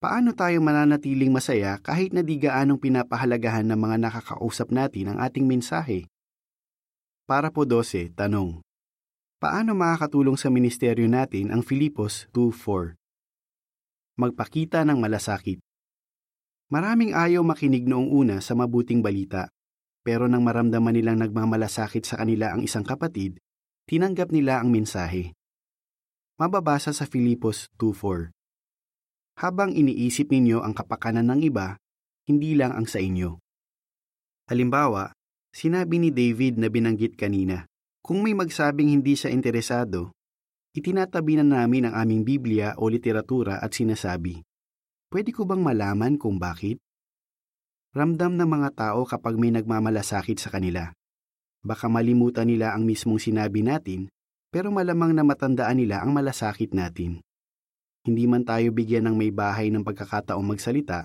Paano 0.00 0.32
tayo 0.32 0.64
mananatiling 0.64 1.28
masaya 1.28 1.76
kahit 1.76 2.16
na 2.16 2.24
di 2.24 2.40
gaanong 2.40 2.80
pinapahalagahan 2.80 3.68
ng 3.68 3.76
mga 3.76 3.96
nakakausap 4.00 4.72
natin 4.72 5.12
ang 5.12 5.18
ating 5.20 5.44
mensahe? 5.44 6.08
Para 7.28 7.52
po 7.52 7.68
12, 7.68 8.16
tanong. 8.16 8.64
Paano 9.40 9.76
makakatulong 9.76 10.40
sa 10.40 10.48
ministeryo 10.48 11.04
natin 11.04 11.52
ang 11.52 11.60
Filipos 11.60 12.28
2.4? 12.32 12.99
Magpakita 14.20 14.84
ng 14.84 15.00
malasakit. 15.00 15.64
Maraming 16.68 17.16
ayaw 17.16 17.40
makinig 17.40 17.88
noong 17.88 18.12
una 18.12 18.36
sa 18.44 18.52
mabuting 18.52 19.00
balita, 19.00 19.48
pero 20.04 20.28
nang 20.28 20.44
maramdaman 20.44 20.92
nilang 20.92 21.24
nagmamalasakit 21.24 22.04
sa 22.04 22.20
kanila 22.20 22.52
ang 22.52 22.60
isang 22.60 22.84
kapatid, 22.84 23.40
tinanggap 23.88 24.28
nila 24.28 24.60
ang 24.60 24.68
mensahe. 24.68 25.32
Mababasa 26.36 26.92
sa 26.92 27.08
Filipos 27.08 27.72
2.4 27.80 28.36
habang 29.40 29.72
iniisip 29.72 30.28
ninyo 30.28 30.60
ang 30.60 30.76
kapakanan 30.76 31.24
ng 31.32 31.40
iba, 31.48 31.80
hindi 32.28 32.52
lang 32.52 32.76
ang 32.76 32.84
sa 32.84 33.00
inyo. 33.00 33.40
Halimbawa, 34.52 35.16
sinabi 35.48 35.96
ni 35.96 36.12
David 36.12 36.60
na 36.60 36.68
binanggit 36.68 37.16
kanina, 37.16 37.64
kung 38.04 38.20
may 38.20 38.36
magsabing 38.36 38.92
hindi 38.92 39.16
siya 39.16 39.32
interesado, 39.32 40.12
itinatabi 40.76 41.40
na 41.40 41.46
namin 41.46 41.88
ang 41.88 41.94
aming 42.00 42.22
Biblia 42.22 42.74
o 42.78 42.86
literatura 42.90 43.58
at 43.58 43.74
sinasabi, 43.74 44.42
Pwede 45.10 45.34
ko 45.34 45.42
bang 45.42 45.62
malaman 45.62 46.14
kung 46.14 46.38
bakit? 46.38 46.78
Ramdam 47.90 48.38
ng 48.38 48.46
mga 48.46 48.70
tao 48.78 49.02
kapag 49.02 49.34
may 49.34 49.50
nagmamalasakit 49.50 50.38
sa 50.38 50.54
kanila. 50.54 50.94
Baka 51.66 51.90
malimutan 51.90 52.46
nila 52.46 52.72
ang 52.72 52.86
mismong 52.86 53.18
sinabi 53.18 53.66
natin, 53.66 54.06
pero 54.54 54.70
malamang 54.70 55.10
na 55.10 55.26
matandaan 55.26 55.82
nila 55.82 55.98
ang 56.02 56.14
malasakit 56.14 56.70
natin 56.70 57.18
hindi 58.00 58.24
man 58.24 58.48
tayo 58.48 58.72
bigyan 58.72 59.12
ng 59.12 59.16
may 59.16 59.28
bahay 59.28 59.68
ng 59.68 59.84
pagkakataong 59.84 60.44
magsalita, 60.44 61.04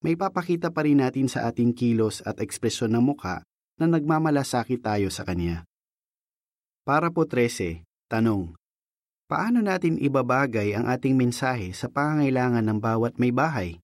may 0.00 0.16
papakita 0.16 0.72
pa 0.72 0.82
rin 0.88 1.04
natin 1.04 1.28
sa 1.28 1.46
ating 1.46 1.76
kilos 1.76 2.24
at 2.24 2.40
ekspresyon 2.40 2.96
ng 2.96 3.04
muka 3.04 3.44
na 3.76 3.86
nagmamalasakit 3.86 4.80
tayo 4.80 5.12
sa 5.12 5.28
Kanya. 5.28 5.68
Para 6.82 7.12
po 7.12 7.28
13, 7.28 7.84
tanong. 8.10 8.56
Paano 9.32 9.64
natin 9.64 9.96
ibabagay 9.96 10.76
ang 10.76 10.84
ating 10.92 11.16
mensahe 11.16 11.72
sa 11.72 11.88
pangangailangan 11.88 12.68
ng 12.68 12.76
bawat 12.76 13.16
may 13.16 13.32
bahay? 13.32 13.80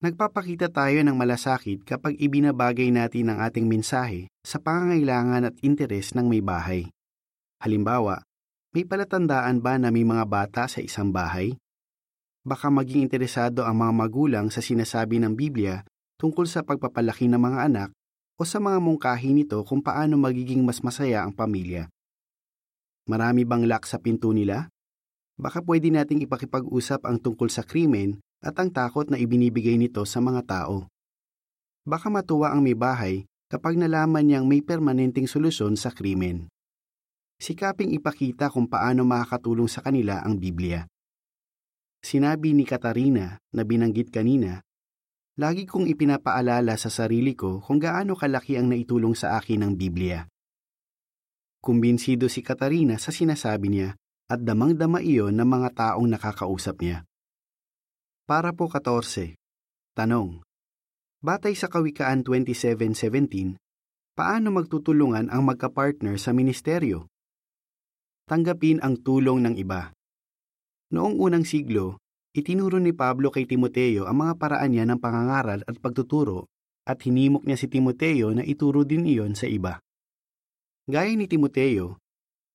Nagpapakita 0.00 0.72
tayo 0.72 1.04
ng 1.04 1.12
malasakit 1.12 1.84
kapag 1.84 2.16
ibinabagay 2.16 2.88
natin 2.88 3.28
ang 3.28 3.44
ating 3.44 3.68
mensahe 3.68 4.32
sa 4.40 4.56
pangangailangan 4.56 5.52
at 5.52 5.54
interes 5.60 6.16
ng 6.16 6.32
may 6.32 6.40
bahay. 6.40 6.88
Halimbawa, 7.60 8.24
may 8.72 8.88
palatandaan 8.88 9.60
ba 9.60 9.76
na 9.76 9.92
may 9.92 10.08
mga 10.08 10.24
bata 10.24 10.64
sa 10.64 10.80
isang 10.80 11.12
bahay? 11.12 11.52
Baka 12.40 12.72
maging 12.72 13.04
interesado 13.04 13.68
ang 13.68 13.84
mga 13.84 13.92
magulang 13.92 14.46
sa 14.48 14.64
sinasabi 14.64 15.20
ng 15.20 15.36
Biblia 15.36 15.84
tungkol 16.16 16.48
sa 16.48 16.64
pagpapalaki 16.64 17.28
ng 17.28 17.36
mga 17.36 17.68
anak 17.68 17.88
o 18.40 18.48
sa 18.48 18.56
mga 18.64 18.80
mungkahi 18.80 19.36
nito 19.36 19.60
kung 19.68 19.84
paano 19.84 20.16
magiging 20.16 20.64
mas 20.64 20.80
masaya 20.80 21.20
ang 21.20 21.36
pamilya. 21.36 21.92
Marami 23.08 23.42
bang 23.42 23.66
lock 23.66 23.88
sa 23.88 23.98
pinto 23.98 24.30
nila? 24.30 24.70
Baka 25.38 25.62
pwede 25.64 25.90
nating 25.90 26.22
ipakipag-usap 26.26 27.02
ang 27.08 27.18
tungkol 27.18 27.50
sa 27.50 27.66
krimen 27.66 28.22
at 28.42 28.54
ang 28.58 28.70
takot 28.70 29.08
na 29.10 29.18
ibinibigay 29.18 29.74
nito 29.74 30.02
sa 30.06 30.22
mga 30.22 30.42
tao. 30.44 30.86
Baka 31.82 32.10
matuwa 32.10 32.54
ang 32.54 32.62
may 32.62 32.78
bahay 32.78 33.26
kapag 33.50 33.74
nalaman 33.74 34.22
niyang 34.22 34.46
may 34.46 34.62
permanenteng 34.62 35.26
solusyon 35.26 35.74
sa 35.74 35.90
krimen 35.90 36.52
sikaping 37.42 37.90
ipakita 37.90 38.46
kung 38.54 38.70
paano 38.70 39.02
makakatulong 39.02 39.66
sa 39.66 39.82
kanila 39.82 40.22
ang 40.22 40.38
Biblia. 40.38 40.86
Sinabi 41.98 42.54
ni 42.54 42.62
Katarina 42.62 43.42
na 43.50 43.62
binanggit 43.66 44.14
kanina, 44.14 44.62
lagi 45.34 45.66
kong 45.66 45.90
ipinapaalala 45.90 46.78
sa 46.78 46.86
sarili 46.86 47.34
ko 47.34 47.58
kung 47.58 47.82
gaano 47.82 48.14
kalaki 48.14 48.54
ang 48.54 48.70
naitulong 48.70 49.18
sa 49.18 49.42
akin 49.42 49.66
ng 49.66 49.72
Biblia. 49.74 50.22
Kumbinsido 51.62 52.26
si 52.26 52.42
Katarina 52.42 52.98
sa 52.98 53.14
sinasabi 53.14 53.70
niya 53.70 53.94
at 54.26 54.42
damang-dama 54.42 54.98
iyon 54.98 55.38
ng 55.38 55.46
mga 55.46 55.68
taong 55.78 56.10
nakakausap 56.10 56.82
niya. 56.82 57.06
Para 58.26 58.50
po 58.50 58.66
14. 58.66 59.38
Tanong. 59.94 60.42
Batay 61.22 61.54
sa 61.54 61.70
Kawikaan 61.70 62.26
27.17, 62.26 63.54
paano 64.18 64.50
magtutulungan 64.50 65.30
ang 65.30 65.46
magka-partner 65.46 66.18
sa 66.18 66.34
ministeryo? 66.34 67.06
tanggapin 68.32 68.80
ang 68.80 68.96
tulong 68.96 69.44
ng 69.44 69.54
iba. 69.60 69.92
Noong 70.88 71.20
unang 71.20 71.44
siglo, 71.44 72.00
itinuro 72.32 72.80
ni 72.80 72.96
Pablo 72.96 73.28
kay 73.28 73.44
Timoteo 73.44 74.08
ang 74.08 74.24
mga 74.24 74.40
paraan 74.40 74.72
niya 74.72 74.88
ng 74.88 74.96
pangangaral 74.96 75.60
at 75.68 75.76
pagtuturo 75.76 76.48
at 76.88 76.96
hinimok 77.04 77.44
niya 77.44 77.60
si 77.60 77.68
Timoteo 77.68 78.32
na 78.32 78.40
ituro 78.40 78.88
din 78.88 79.04
iyon 79.04 79.36
sa 79.36 79.44
iba. 79.44 79.84
Gaya 80.90 81.14
ni 81.14 81.30
Timoteo, 81.30 82.02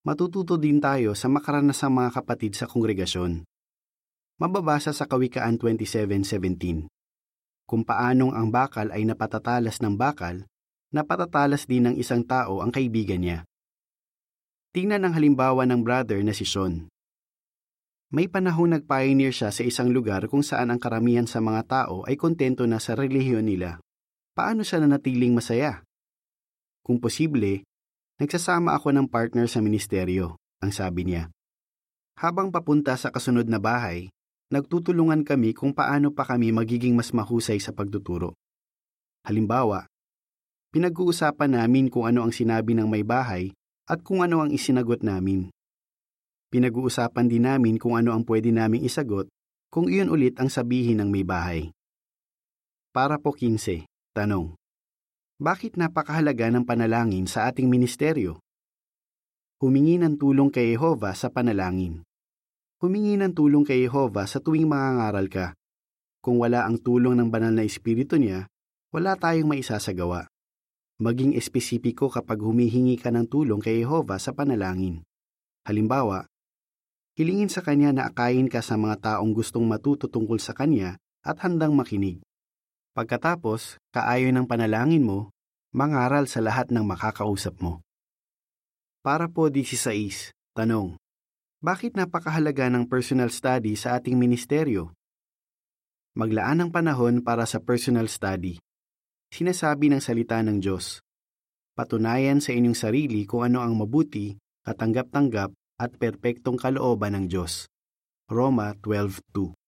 matututo 0.03 0.60
din 0.60 0.84
tayo 0.84 1.15
sa 1.15 1.31
makaranasang 1.31 1.96
mga 1.96 2.12
kapatid 2.12 2.60
sa 2.60 2.67
kongregasyon. 2.67 3.48
Mababasa 4.36 4.91
sa 4.91 5.07
Kawikaan 5.07 5.55
27.17 5.55 6.91
Kung 7.63 7.88
paanong 7.88 8.36
ang 8.36 8.51
bakal 8.51 8.91
ay 8.91 9.07
napatatalas 9.07 9.79
ng 9.79 9.96
bakal, 9.96 10.43
napatatalas 10.91 11.72
din 11.72 11.88
ng 11.88 11.96
isang 11.96 12.19
tao 12.27 12.60
ang 12.60 12.67
kaibigan 12.67 13.24
niya. 13.24 13.48
Tingnan 14.75 15.07
ang 15.07 15.15
halimbawa 15.15 15.63
ng 15.63 15.79
brother 15.79 16.19
na 16.19 16.36
si 16.36 16.43
Sean. 16.43 16.91
May 18.12 18.27
panahong 18.27 18.75
nag-pioneer 18.75 19.31
siya 19.31 19.55
sa 19.55 19.63
isang 19.63 19.96
lugar 19.96 20.27
kung 20.27 20.43
saan 20.43 20.75
ang 20.75 20.84
karamihan 20.84 21.24
sa 21.31 21.39
mga 21.39 21.63
tao 21.63 22.03
ay 22.03 22.19
kontento 22.19 22.67
na 22.67 22.84
sa 22.84 22.91
relihiyon 22.91 23.48
nila. 23.48 23.79
Paano 24.36 24.67
siya 24.67 24.84
nanatiling 24.84 25.31
masaya? 25.31 25.79
Kung 26.84 27.00
posible, 27.00 27.66
nagsasama 28.17 28.74
ako 28.74 28.93
ng 28.93 29.07
partner 29.09 29.45
sa 29.45 29.62
ministeryo, 29.62 30.38
ang 30.62 30.71
sabi 30.74 31.05
niya. 31.05 31.29
Habang 32.17 32.50
papunta 32.50 32.97
sa 32.97 33.13
kasunod 33.13 33.45
na 33.45 33.62
bahay, 33.62 34.09
nagtutulungan 34.50 35.21
kami 35.21 35.53
kung 35.53 35.69
paano 35.69 36.09
pa 36.09 36.25
kami 36.25 36.50
magiging 36.50 36.97
mas 36.97 37.13
mahusay 37.13 37.62
sa 37.62 37.69
pagtuturo. 37.69 38.33
Halimbawa, 39.21 39.86
pinag-uusapan 40.74 41.62
namin 41.62 41.93
kung 41.93 42.09
ano 42.09 42.25
ang 42.25 42.33
sinabi 42.33 42.74
ng 42.74 42.89
may 42.89 43.05
bahay 43.05 43.53
at 43.86 44.01
kung 44.01 44.25
ano 44.25 44.41
ang 44.41 44.50
isinagot 44.50 45.05
namin. 45.05 45.53
Pinag-uusapan 46.50 47.27
din 47.27 47.45
namin 47.45 47.75
kung 47.77 47.93
ano 48.00 48.15
ang 48.15 48.25
pwede 48.25 48.50
naming 48.50 48.81
isagot 48.81 49.29
kung 49.67 49.91
iyon 49.91 50.07
ulit 50.07 50.39
ang 50.39 50.47
sabihin 50.47 51.03
ng 51.03 51.09
may 51.12 51.27
bahay. 51.27 51.69
Para 52.95 53.19
po 53.19 53.36
15, 53.36 53.86
tanong. 54.15 54.55
Bakit 55.38 55.77
napakahalaga 55.77 56.50
ng 56.50 56.65
panalangin 56.65 57.29
sa 57.29 57.46
ating 57.46 57.70
ministeryo? 57.70 58.41
Humingi 59.62 60.01
ng 60.01 60.17
tulong 60.17 60.50
kay 60.50 60.74
Jehova 60.74 61.13
sa 61.13 61.29
panalangin. 61.29 62.01
Humingi 62.82 63.22
ng 63.22 63.38
tulong 63.38 63.62
kay 63.62 63.86
Jehova 63.86 64.25
sa 64.25 64.41
tuwing 64.41 64.65
mangangaral 64.65 65.29
ka. 65.29 65.53
Kung 66.25 66.41
wala 66.41 66.65
ang 66.65 66.82
tulong 66.82 67.13
ng 67.22 67.29
banal 67.29 67.53
na 67.53 67.62
espiritu 67.62 68.17
niya, 68.17 68.50
wala 68.89 69.13
tayong 69.13 69.46
maisasagawa. 69.46 70.25
Maging 70.98 71.38
espesipiko 71.38 72.10
kapag 72.10 72.41
humihingi 72.41 72.98
ka 72.98 73.13
ng 73.13 73.29
tulong 73.29 73.62
kay 73.62 73.86
Jehova 73.86 74.17
sa 74.17 74.34
panalangin. 74.34 75.06
Halimbawa, 75.70 76.25
hilingin 77.13 77.53
sa 77.53 77.62
Kanya 77.62 77.94
na 77.94 78.10
akayin 78.10 78.50
ka 78.50 78.65
sa 78.65 78.74
mga 78.74 79.22
taong 79.22 79.38
gustong 79.38 79.70
matuto 79.70 80.10
tungkol 80.10 80.41
sa 80.41 80.58
Kanya 80.58 80.98
at 81.22 81.38
handang 81.46 81.77
makinig. 81.77 82.25
Pagkatapos, 82.97 83.77
kaayon 83.93 84.33
ng 84.33 84.49
panalangin 84.49 85.05
mo, 85.05 85.29
mangaral 85.69 86.25
sa 86.25 86.41
lahat 86.41 86.73
ng 86.73 86.81
makakausap 86.81 87.53
mo. 87.61 87.85
Para 89.05 89.29
po 89.29 89.53
16, 89.53 90.33
tanong. 90.57 90.97
Bakit 91.61 91.93
napakahalaga 91.93 92.73
ng 92.73 92.89
personal 92.89 93.29
study 93.29 93.77
sa 93.77 94.01
ating 94.01 94.17
ministeryo? 94.17 94.97
Maglaan 96.17 96.65
ng 96.65 96.69
panahon 96.73 97.21
para 97.21 97.45
sa 97.45 97.61
personal 97.61 98.09
study 98.09 98.57
sinasabi 99.29 99.93
ng 99.93 100.01
salita 100.01 100.41
ng 100.41 100.57
Diyos. 100.57 100.97
Patunayan 101.77 102.41
sa 102.41 102.55
inyong 102.55 102.73
sarili 102.73 103.29
kung 103.29 103.45
ano 103.45 103.61
ang 103.61 103.77
mabuti, 103.77 104.33
katanggap-tanggap 104.65 105.53
at 105.77 105.91
perpektong 106.01 106.57
kalooban 106.57 107.13
ng 107.13 107.25
Diyos. 107.29 107.69
Roma 108.25 108.73
12.2 108.81 109.66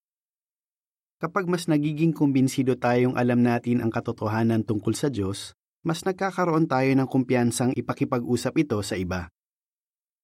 Kapag 1.20 1.44
mas 1.52 1.68
nagiging 1.68 2.16
kumbinsido 2.16 2.80
tayong 2.80 3.12
alam 3.12 3.44
natin 3.44 3.84
ang 3.84 3.92
katotohanan 3.92 4.64
tungkol 4.64 4.96
sa 4.96 5.12
Diyos, 5.12 5.52
mas 5.84 6.00
nagkakaroon 6.00 6.64
tayo 6.64 6.88
ng 6.96 7.04
kumpiyansang 7.04 7.76
ipakipag-usap 7.76 8.56
ito 8.56 8.80
sa 8.80 8.96
iba. 8.96 9.28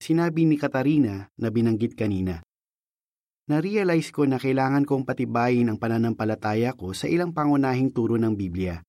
Sinabi 0.01 0.49
ni 0.49 0.57
Katarina 0.57 1.29
na 1.37 1.49
binanggit 1.53 1.93
kanina. 1.93 2.41
na-realize 3.47 4.11
ko 4.11 4.27
na 4.27 4.43
kailangan 4.43 4.83
kong 4.83 5.07
patibayin 5.07 5.71
ang 5.71 5.79
pananampalataya 5.79 6.75
ko 6.75 6.91
sa 6.91 7.07
ilang 7.07 7.31
pangunahing 7.31 7.95
turo 7.95 8.19
ng 8.19 8.35
Biblia. 8.35 8.83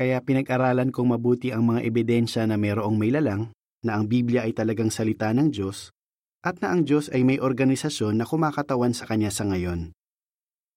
Kaya 0.00 0.18
pinag-aralan 0.24 0.90
kong 0.90 1.14
mabuti 1.14 1.54
ang 1.54 1.70
mga 1.70 1.86
ebidensya 1.86 2.42
na 2.48 2.58
mayroong 2.58 2.98
may 2.98 3.14
lalang, 3.14 3.54
na 3.86 4.00
ang 4.00 4.10
Biblia 4.10 4.48
ay 4.48 4.56
talagang 4.56 4.90
salita 4.90 5.30
ng 5.30 5.54
Diyos, 5.54 5.94
at 6.42 6.58
na 6.58 6.74
ang 6.74 6.82
Diyos 6.88 7.06
ay 7.14 7.22
may 7.22 7.38
organisasyon 7.38 8.18
na 8.18 8.26
kumakatawan 8.26 8.96
sa 8.96 9.06
Kanya 9.06 9.30
sa 9.30 9.46
ngayon. 9.46 9.94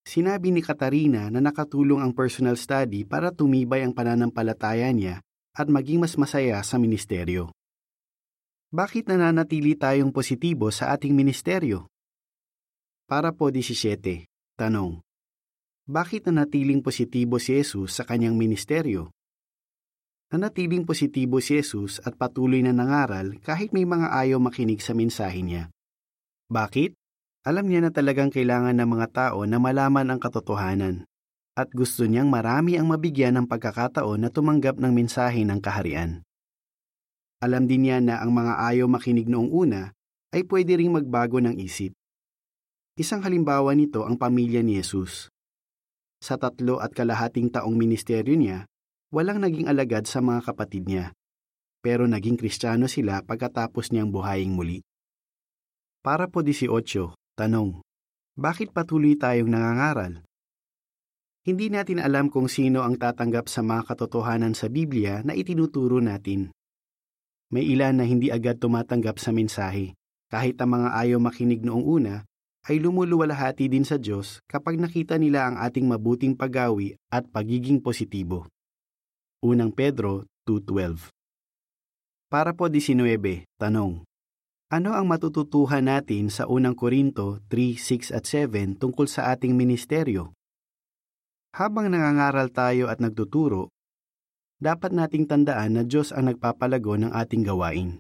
Sinabi 0.10 0.50
ni 0.50 0.66
Katarina 0.66 1.30
na 1.30 1.38
nakatulong 1.38 2.02
ang 2.02 2.18
personal 2.18 2.58
study 2.58 3.06
para 3.06 3.30
tumibay 3.30 3.86
ang 3.86 3.94
pananampalataya 3.94 4.90
niya 4.90 5.22
at 5.54 5.70
maging 5.70 6.02
mas 6.02 6.18
masaya 6.18 6.58
sa 6.66 6.82
ministeryo. 6.82 7.54
Bakit 8.74 9.06
nananatili 9.06 9.78
tayong 9.78 10.10
positibo 10.10 10.74
sa 10.74 10.98
ating 10.98 11.14
ministeryo? 11.14 11.86
Para 13.06 13.30
po 13.30 13.54
17. 13.54 14.26
Tanong. 14.58 14.98
Bakit 15.86 16.26
nanatiling 16.26 16.82
positibo 16.82 17.38
si 17.38 17.62
Jesus 17.62 17.94
sa 17.94 18.02
kanyang 18.02 18.34
ministeryo? 18.34 19.14
Nanatiling 20.34 20.90
positibo 20.90 21.38
si 21.38 21.62
Jesus 21.62 22.02
at 22.02 22.18
patuloy 22.18 22.66
na 22.66 22.74
nangaral 22.74 23.38
kahit 23.46 23.70
may 23.78 23.86
mga 23.86 24.10
ayaw 24.10 24.42
makinig 24.42 24.82
sa 24.82 24.98
mensahe 24.98 25.46
niya. 25.46 25.70
Bakit? 26.50 26.98
Alam 27.50 27.66
niya 27.66 27.82
na 27.82 27.90
talagang 27.90 28.30
kailangan 28.30 28.78
ng 28.78 28.86
mga 28.86 29.08
tao 29.10 29.42
na 29.50 29.58
malaman 29.58 30.06
ang 30.14 30.22
katotohanan 30.22 31.10
at 31.58 31.66
gusto 31.74 32.06
niyang 32.06 32.30
marami 32.30 32.78
ang 32.78 32.86
mabigyan 32.94 33.42
ng 33.42 33.46
pagkakataon 33.50 34.22
na 34.22 34.30
tumanggap 34.30 34.78
ng 34.78 34.94
mensahe 34.94 35.42
ng 35.42 35.58
kaharian. 35.58 36.22
Alam 37.42 37.66
din 37.66 37.90
niya 37.90 38.06
na 38.06 38.22
ang 38.22 38.38
mga 38.38 38.54
ayaw 38.70 38.86
makinig 38.86 39.26
noong 39.26 39.50
una 39.50 39.98
ay 40.30 40.46
pwede 40.46 40.78
ring 40.78 40.94
magbago 40.94 41.42
ng 41.42 41.58
isip. 41.58 41.90
Isang 43.02 43.26
halimbawa 43.26 43.74
nito 43.74 44.06
ang 44.06 44.14
pamilya 44.14 44.62
ni 44.62 44.78
Jesus. 44.78 45.34
Sa 46.22 46.38
tatlo 46.38 46.78
at 46.78 46.94
kalahating 46.94 47.50
taong 47.50 47.74
ministeryo 47.74 48.38
niya, 48.38 48.70
walang 49.10 49.42
naging 49.42 49.66
alagad 49.66 50.06
sa 50.06 50.22
mga 50.22 50.54
kapatid 50.54 50.86
niya. 50.86 51.18
Pero 51.82 52.06
naging 52.06 52.38
kristyano 52.38 52.86
sila 52.86 53.26
pagkatapos 53.26 53.90
niyang 53.90 54.14
buhaying 54.14 54.54
muli. 54.54 54.86
Para 56.06 56.30
po 56.32 56.46
18, 56.46 57.19
tanong. 57.40 57.80
Bakit 58.36 58.76
patuloy 58.76 59.16
tayong 59.16 59.48
nangangaral? 59.48 60.20
Hindi 61.48 61.72
natin 61.72 62.04
alam 62.04 62.28
kung 62.28 62.52
sino 62.52 62.84
ang 62.84 63.00
tatanggap 63.00 63.48
sa 63.48 63.64
mga 63.64 63.88
katotohanan 63.88 64.52
sa 64.52 64.68
Biblia 64.68 65.24
na 65.24 65.32
itinuturo 65.32 66.04
natin. 66.04 66.52
May 67.48 67.72
ilan 67.72 68.04
na 68.04 68.06
hindi 68.06 68.28
agad 68.28 68.60
tumatanggap 68.60 69.16
sa 69.24 69.32
mensahe, 69.32 69.96
kahit 70.28 70.60
ang 70.60 70.76
mga 70.76 71.00
ayaw 71.00 71.20
makinig 71.24 71.64
noong 71.64 71.88
una 71.88 72.28
ay 72.68 72.78
lumuluwalhati 72.78 73.72
din 73.72 73.88
sa 73.88 73.96
Diyos 73.96 74.44
kapag 74.46 74.76
nakita 74.76 75.16
nila 75.16 75.48
ang 75.48 75.56
ating 75.64 75.88
mabuting 75.88 76.36
paggawi 76.36 77.00
at 77.08 77.26
pagiging 77.32 77.80
positibo. 77.80 78.46
Unang 79.40 79.72
Pedro 79.72 80.28
2.12 80.44 81.08
Para 82.28 82.52
po 82.52 82.68
19, 82.68 83.48
tanong. 83.56 84.09
Ano 84.70 84.94
ang 84.94 85.10
matututuhan 85.10 85.90
natin 85.90 86.30
sa 86.30 86.46
unang 86.46 86.78
Korinto 86.78 87.42
3, 87.50 87.74
6 87.74 88.14
at 88.14 88.22
7 88.30 88.78
tungkol 88.78 89.10
sa 89.10 89.34
ating 89.34 89.58
ministeryo? 89.58 90.30
Habang 91.58 91.90
nangangaral 91.90 92.54
tayo 92.54 92.86
at 92.86 93.02
nagtuturo, 93.02 93.74
dapat 94.62 94.94
nating 94.94 95.26
tandaan 95.26 95.74
na 95.74 95.82
Diyos 95.82 96.14
ang 96.14 96.30
nagpapalago 96.30 97.02
ng 97.02 97.10
ating 97.10 97.42
gawain. 97.42 97.98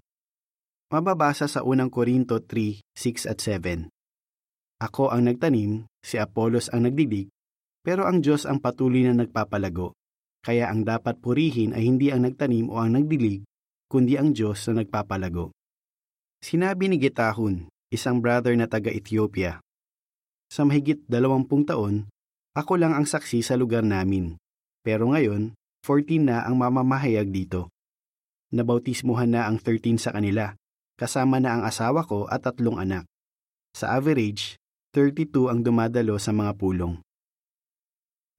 Mababasa 0.93 1.49
sa 1.49 1.65
unang 1.65 1.89
Korinto 1.89 2.37
3, 2.37 2.85
6 2.93 3.25
at 3.25 3.41
7. 3.41 3.89
Ako 4.77 5.09
ang 5.09 5.25
nagtanim, 5.25 5.89
si 6.05 6.21
Apolos 6.21 6.69
ang 6.69 6.85
nagdidig, 6.85 7.33
pero 7.81 8.05
ang 8.05 8.21
Diyos 8.21 8.45
ang 8.45 8.61
patuloy 8.61 9.09
na 9.09 9.17
nagpapalago. 9.17 9.97
Kaya 10.45 10.69
ang 10.69 10.85
dapat 10.85 11.17
purihin 11.17 11.73
ay 11.73 11.89
hindi 11.89 12.13
ang 12.13 12.29
nagtanim 12.29 12.69
o 12.69 12.77
ang 12.77 12.93
nagdilig, 12.93 13.41
kundi 13.89 14.21
ang 14.21 14.37
Diyos 14.37 14.69
na 14.69 14.85
nagpapalago. 14.85 15.49
Sinabi 16.39 16.87
ni 16.87 16.95
Getahun, 16.95 17.67
isang 17.91 18.23
brother 18.23 18.55
na 18.55 18.63
taga-Ethiopia, 18.63 19.59
Sa 20.47 20.63
mahigit 20.63 21.03
dalawampung 21.03 21.67
taon, 21.67 22.07
ako 22.55 22.79
lang 22.79 22.95
ang 22.95 23.03
saksi 23.03 23.43
sa 23.43 23.59
lugar 23.59 23.83
namin. 23.83 24.39
Pero 24.79 25.11
ngayon, 25.11 25.51
14 25.83 26.23
na 26.23 26.47
ang 26.47 26.55
mamamahayag 26.55 27.27
dito. 27.27 27.67
Nabautismuhan 28.55 29.35
na 29.35 29.51
ang 29.51 29.59
13 29.59 29.99
sa 29.99 30.15
kanila, 30.15 30.55
kasama 30.95 31.43
na 31.43 31.59
ang 31.59 31.63
asawa 31.67 32.07
ko 32.07 32.23
at 32.31 32.47
tatlong 32.47 32.79
anak. 32.79 33.03
Sa 33.75 33.91
average, 33.91 34.55
32 34.95 35.51
ang 35.51 35.59
dumadalo 35.59 36.15
sa 36.17 36.31
mga 36.31 36.55
pulong. 36.55 37.03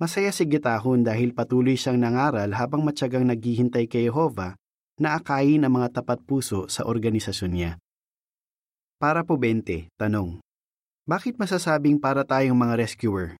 Masaya 0.00 0.32
si 0.32 0.48
Getahon 0.48 1.04
dahil 1.04 1.36
patuloy 1.36 1.76
siyang 1.76 2.00
nangaral 2.00 2.56
habang 2.56 2.80
matyagang 2.80 3.28
naghihintay 3.28 3.84
kay 3.84 4.08
Jehovah 4.08 4.56
na 4.96 5.20
akayin 5.20 5.68
ang 5.68 5.76
mga 5.76 6.00
tapat 6.00 6.24
puso 6.24 6.64
sa 6.72 6.88
organisasyon 6.88 7.52
niya. 7.52 7.72
Para 9.00 9.24
po 9.24 9.40
20, 9.40 9.88
tanong. 9.96 10.44
Bakit 11.08 11.40
masasabing 11.40 11.96
para 11.96 12.20
tayong 12.20 12.52
mga 12.52 12.84
rescuer? 12.84 13.32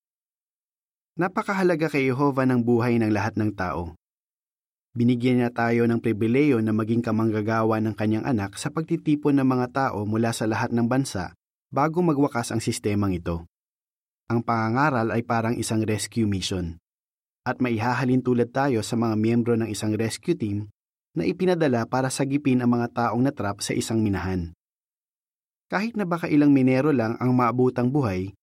Napakahalaga 1.20 1.92
kay 1.92 2.08
Jehovah 2.08 2.48
ng 2.48 2.64
buhay 2.64 2.96
ng 2.96 3.12
lahat 3.12 3.36
ng 3.36 3.52
tao. 3.52 3.92
Binigyan 4.96 5.36
niya 5.36 5.52
tayo 5.52 5.84
ng 5.84 6.00
pribileyo 6.00 6.64
na 6.64 6.72
maging 6.72 7.04
kamanggagawa 7.04 7.76
ng 7.76 7.92
kanyang 7.92 8.24
anak 8.24 8.56
sa 8.56 8.72
pagtitipon 8.72 9.36
ng 9.36 9.44
mga 9.44 9.66
tao 9.68 10.08
mula 10.08 10.32
sa 10.32 10.48
lahat 10.48 10.72
ng 10.72 10.88
bansa 10.88 11.36
bago 11.68 12.00
magwakas 12.00 12.56
ang 12.56 12.64
sistemang 12.64 13.12
ito. 13.12 13.44
Ang 14.32 14.40
pangangaral 14.40 15.12
ay 15.12 15.20
parang 15.28 15.60
isang 15.60 15.84
rescue 15.84 16.24
mission. 16.24 16.80
At 17.44 17.60
maihahalin 17.60 18.24
tulad 18.24 18.48
tayo 18.48 18.80
sa 18.80 18.96
mga 18.96 19.12
miyembro 19.12 19.60
ng 19.60 19.68
isang 19.68 19.92
rescue 19.92 20.40
team 20.40 20.72
na 21.12 21.28
ipinadala 21.28 21.84
para 21.84 22.08
sagipin 22.08 22.64
ang 22.64 22.80
mga 22.80 22.96
taong 22.96 23.20
natrap 23.20 23.60
sa 23.60 23.76
isang 23.76 24.00
minahan. 24.00 24.56
Kahit 25.70 25.94
na 25.94 26.02
baka 26.02 26.26
ilang 26.26 26.50
minero 26.50 26.90
lang 26.90 27.14
ang 27.22 27.30
maabutang 27.30 27.94
buhay, 27.94 28.34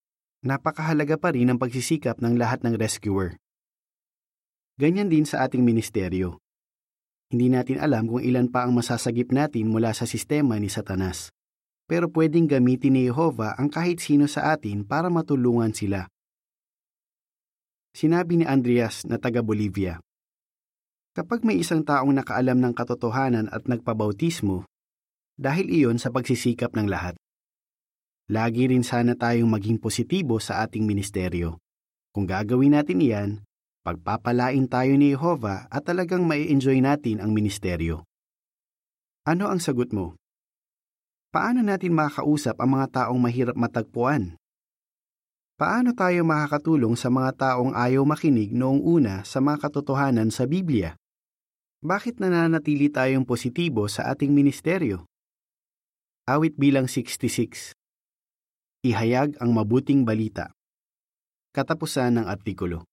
napakahalaga 0.48 1.20
pa 1.20 1.36
rin 1.36 1.52
ang 1.52 1.60
pagsisikap 1.60 2.24
ng 2.24 2.40
lahat 2.40 2.63
ng 2.63 2.80
rescuer. 2.80 3.36
Ganyan 4.80 5.12
din 5.12 5.28
sa 5.28 5.44
ating 5.44 5.62
ministeryo. 5.62 6.40
Hindi 7.28 7.52
natin 7.52 7.84
alam 7.84 8.08
kung 8.08 8.24
ilan 8.24 8.48
pa 8.48 8.63
ang 8.63 8.72
masasagip 8.72 9.36
natin 9.36 9.68
mula 9.68 9.92
sa 9.92 10.08
sistema 10.08 10.56
ni 10.56 10.72
Satanas 10.72 11.36
pero 11.88 12.12
pwedeng 12.12 12.46
gamitin 12.52 13.00
ni 13.00 13.08
Jehovah 13.08 13.56
ang 13.56 13.72
kahit 13.72 14.04
sino 14.04 14.28
sa 14.28 14.52
atin 14.52 14.84
para 14.84 15.08
matulungan 15.08 15.72
sila. 15.72 16.12
Sinabi 17.96 18.44
ni 18.44 18.46
Andreas 18.46 19.08
na 19.08 19.18
taga 19.18 19.42
Bolivia, 19.42 20.04
Kapag 21.18 21.42
may 21.42 21.58
isang 21.58 21.82
taong 21.82 22.13
nakaalam 22.13 22.62
ng 22.62 22.74
katotohanan 22.78 23.50
at 23.50 23.66
nagpabautismo, 23.66 24.70
dahil 25.38 25.69
iyon 25.69 26.02
sa 26.02 26.10
pagsisikap 26.10 26.73
ng 26.73 26.89
lahat. 26.89 27.13
Lagi 28.28 28.67
rin 28.67 28.84
sana 28.84 29.15
tayong 29.15 29.47
maging 29.47 29.80
positibo 29.80 30.36
sa 30.41 30.65
ating 30.67 30.84
ministeryo. 30.84 31.56
Kung 32.12 32.28
gagawin 32.28 32.76
natin 32.76 33.00
iyan, 33.00 33.30
pagpapalain 33.88 34.67
tayo 34.67 34.97
ni 35.00 35.15
Jehovah 35.15 35.69
at 35.71 35.88
talagang 35.88 36.28
mai-enjoy 36.28 36.84
natin 36.84 37.23
ang 37.23 37.32
ministeryo. 37.32 38.04
Ano 39.23 39.47
ang 39.47 39.63
sagot 39.63 39.95
mo? 39.95 40.19
Paano 41.32 41.63
natin 41.63 41.95
makakausap 41.95 42.60
ang 42.60 42.76
mga 42.76 42.88
taong 42.91 43.19
mahirap 43.21 43.56
matagpuan? 43.56 44.36
Paano 45.58 45.95
tayo 45.95 46.21
makakatulong 46.28 46.93
sa 47.00 47.08
mga 47.08 47.32
taong 47.34 47.73
ayaw 47.73 48.04
makinig 48.04 48.52
noong 48.52 48.84
una 48.84 49.23
sa 49.23 49.39
mga 49.39 49.67
katotohanan 49.67 50.30
sa 50.36 50.43
Biblia? 50.45 51.00
Bakit 51.80 52.19
nananatili 52.19 52.91
tayong 52.91 53.23
positibo 53.23 53.88
sa 53.88 54.12
ating 54.12 54.34
ministeryo? 54.34 55.08
Awit 56.28 56.60
bilang 56.60 56.92
66 56.92 57.72
Ihayag 58.84 59.40
ang 59.40 59.56
mabuting 59.56 60.04
balita. 60.04 60.52
Katapusan 61.56 62.20
ng 62.20 62.28
artikulo 62.28 62.84